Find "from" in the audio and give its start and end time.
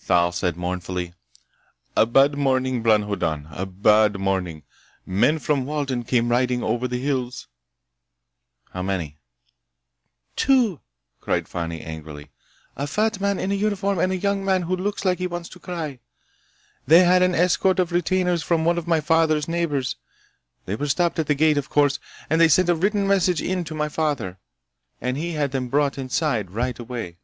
5.38-5.64, 18.42-18.64